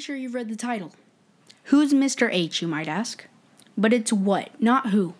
sure 0.00 0.16
you've 0.16 0.34
read 0.34 0.48
the 0.48 0.56
title. 0.56 0.92
Who's 1.64 1.92
Mr. 1.92 2.28
H, 2.32 2.62
you 2.62 2.68
might 2.68 2.88
ask? 2.88 3.26
But 3.76 3.92
it's 3.92 4.12
what, 4.12 4.50
not 4.60 4.90
who. 4.90 5.14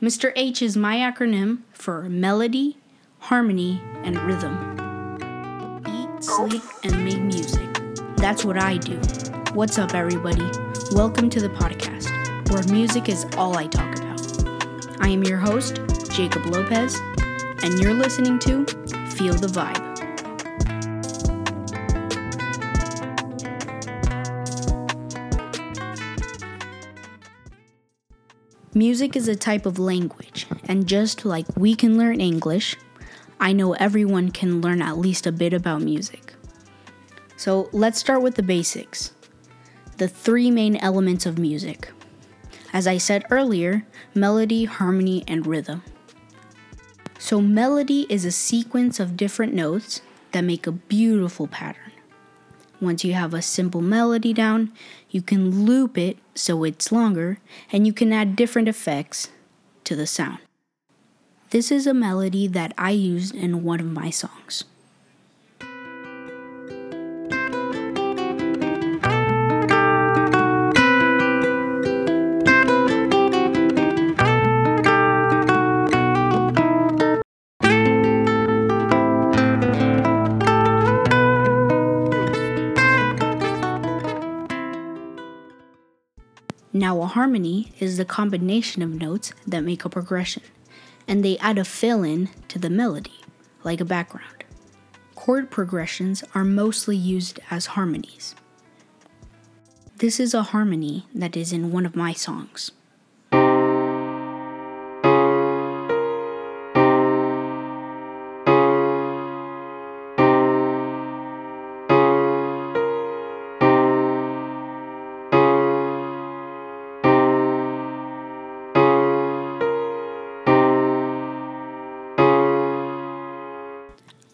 Mr. 0.00 0.32
H 0.36 0.62
is 0.62 0.76
my 0.76 0.96
acronym 0.96 1.62
for 1.72 2.08
melody, 2.08 2.78
harmony, 3.20 3.82
and 4.02 4.18
rhythm. 4.20 5.82
Eat, 5.86 6.24
sleep, 6.24 6.62
and 6.84 7.04
make 7.04 7.20
music. 7.20 7.68
That's 8.16 8.44
what 8.44 8.56
I 8.56 8.78
do. 8.78 8.96
What's 9.54 9.78
up, 9.78 9.94
everybody? 9.94 10.48
Welcome 10.92 11.28
to 11.30 11.40
the 11.40 11.50
podcast, 11.50 12.50
where 12.50 12.62
music 12.72 13.08
is 13.08 13.26
all 13.36 13.56
I 13.56 13.66
talk 13.66 13.96
about. 13.96 15.00
I 15.00 15.08
am 15.08 15.24
your 15.24 15.38
host, 15.38 15.80
Jacob 16.10 16.46
Lopez, 16.46 16.98
and 17.62 17.78
you're 17.78 17.94
listening 17.94 18.38
to 18.40 18.64
Feel 19.10 19.34
the 19.34 19.48
Vibe. 19.48 19.89
Music 28.74 29.16
is 29.16 29.26
a 29.26 29.34
type 29.34 29.66
of 29.66 29.80
language, 29.80 30.46
and 30.64 30.86
just 30.86 31.24
like 31.24 31.46
we 31.56 31.74
can 31.74 31.98
learn 31.98 32.20
English, 32.20 32.76
I 33.40 33.52
know 33.52 33.72
everyone 33.74 34.30
can 34.30 34.60
learn 34.60 34.80
at 34.80 34.96
least 34.96 35.26
a 35.26 35.32
bit 35.32 35.52
about 35.52 35.82
music. 35.82 36.34
So 37.36 37.68
let's 37.72 37.98
start 37.98 38.22
with 38.22 38.36
the 38.36 38.44
basics 38.44 39.12
the 39.96 40.06
three 40.08 40.50
main 40.50 40.76
elements 40.76 41.26
of 41.26 41.36
music. 41.36 41.90
As 42.72 42.86
I 42.86 42.96
said 42.96 43.26
earlier, 43.28 43.84
melody, 44.14 44.64
harmony, 44.64 45.24
and 45.28 45.46
rhythm. 45.46 45.82
So, 47.18 47.42
melody 47.42 48.06
is 48.08 48.24
a 48.24 48.30
sequence 48.30 48.98
of 48.98 49.16
different 49.16 49.52
notes 49.52 50.00
that 50.32 50.40
make 50.40 50.66
a 50.66 50.72
beautiful 50.72 51.48
pattern. 51.48 51.89
Once 52.80 53.04
you 53.04 53.12
have 53.12 53.34
a 53.34 53.42
simple 53.42 53.82
melody 53.82 54.32
down, 54.32 54.72
you 55.10 55.20
can 55.20 55.66
loop 55.66 55.98
it 55.98 56.16
so 56.34 56.64
it's 56.64 56.90
longer, 56.90 57.38
and 57.70 57.86
you 57.86 57.92
can 57.92 58.12
add 58.12 58.34
different 58.34 58.68
effects 58.68 59.28
to 59.84 59.94
the 59.94 60.06
sound. 60.06 60.38
This 61.50 61.70
is 61.70 61.86
a 61.86 61.92
melody 61.92 62.46
that 62.46 62.72
I 62.78 62.90
used 62.90 63.34
in 63.34 63.64
one 63.64 63.80
of 63.80 63.86
my 63.86 64.08
songs. 64.08 64.64
Now, 86.72 87.02
a 87.02 87.06
harmony 87.06 87.72
is 87.80 87.96
the 87.96 88.04
combination 88.04 88.80
of 88.82 88.94
notes 88.94 89.32
that 89.46 89.62
make 89.62 89.84
a 89.84 89.88
progression, 89.88 90.44
and 91.08 91.24
they 91.24 91.36
add 91.38 91.58
a 91.58 91.64
fill 91.64 92.04
in 92.04 92.30
to 92.46 92.60
the 92.60 92.70
melody, 92.70 93.20
like 93.64 93.80
a 93.80 93.84
background. 93.84 94.44
Chord 95.16 95.50
progressions 95.50 96.22
are 96.34 96.44
mostly 96.44 96.96
used 96.96 97.40
as 97.50 97.66
harmonies. 97.66 98.36
This 99.96 100.20
is 100.20 100.32
a 100.32 100.44
harmony 100.44 101.06
that 101.14 101.36
is 101.36 101.52
in 101.52 101.72
one 101.72 101.84
of 101.84 101.96
my 101.96 102.12
songs. 102.12 102.70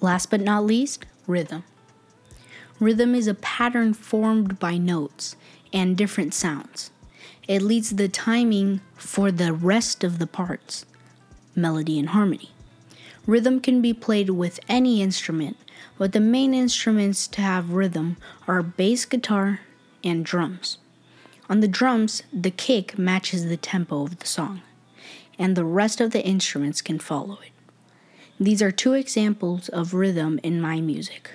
Last 0.01 0.31
but 0.31 0.41
not 0.41 0.65
least, 0.65 1.07
rhythm. 1.27 1.65
Rhythm 2.79 3.15
is 3.15 3.27
a 3.27 3.35
pattern 3.35 3.95
formed 3.95 4.59
by 4.59 4.77
notes 4.77 5.37
and 5.73 5.97
different 5.97 6.35
sounds. 6.35 6.91
It 7.49 7.63
leads 7.63 7.91
the 7.91 8.09
timing 8.09 8.81
for 8.97 9.31
the 9.31 9.53
rest 9.53 10.05
of 10.05 10.19
the 10.19 10.27
parts, 10.27 10.85
melody 11.55 11.99
and 11.99 12.11
harmony. 12.11 12.51
Rhythm 13.27 13.61
can 13.61 13.81
be 13.81 13.95
played 13.95 14.31
with 14.31 14.61
any 14.69 15.01
instrument, 15.01 15.57
but 15.97 16.13
the 16.13 16.21
main 16.21 16.53
instruments 16.53 17.27
to 17.29 17.41
have 17.41 17.71
rhythm 17.71 18.17
are 18.47 18.63
bass 18.63 19.05
guitar 19.05 19.61
and 20.05 20.25
drums. 20.25 20.79
On 21.49 21.61
the 21.61 21.69
drums, 21.69 22.23
the 22.33 22.51
kick 22.51 22.99
matches 22.99 23.47
the 23.47 23.57
tempo 23.57 24.03
of 24.03 24.19
the 24.19 24.27
song, 24.27 24.63
and 25.39 25.57
the 25.57 25.65
rest 25.65 26.01
of 26.01 26.11
the 26.11 26.25
instruments 26.25 26.83
can 26.83 26.99
follow 26.99 27.39
it. 27.43 27.56
These 28.39 28.61
are 28.61 28.71
two 28.71 28.93
examples 28.93 29.71
of 29.71 29.95
rhythm 29.95 30.39
in 30.43 30.61
my 30.61 30.83
music. 30.83 31.31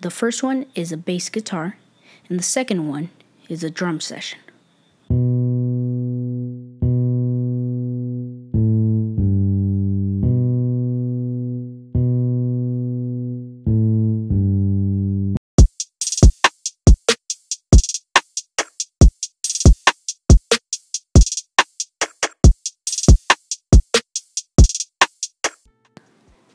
The 0.00 0.10
first 0.10 0.42
one 0.42 0.66
is 0.74 0.90
a 0.90 0.96
bass 0.96 1.28
guitar, 1.28 1.76
and 2.28 2.40
the 2.40 2.44
second 2.44 2.88
one 2.88 3.10
is 3.48 3.62
a 3.62 3.70
drum 3.70 4.00
session. 4.00 4.40